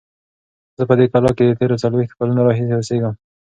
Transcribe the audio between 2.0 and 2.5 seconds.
کلونو